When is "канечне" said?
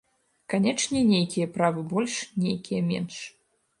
0.53-1.03